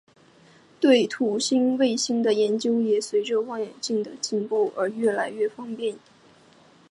[0.79, 5.95] 对土星卫星的研究也随着望远镜的进步而越来越方便。